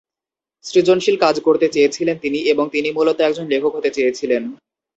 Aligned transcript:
সৃজনশীল 0.65 1.15
কাজ 1.17 1.35
করতে 1.39 1.67
চেয়েছিলেন 1.69 2.15
তিনি 2.17 2.39
এবং 2.51 2.65
তিনি 2.71 2.89
মূলত 2.91 3.17
একজন 3.21 3.45
লেখক 3.47 3.71
হতে 3.75 3.89
চেয়েছিলেন। 3.89 4.43